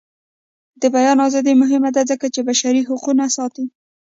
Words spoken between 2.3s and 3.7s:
چې بشري حقونه ساتي.